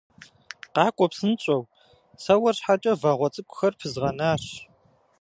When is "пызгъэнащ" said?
3.79-4.43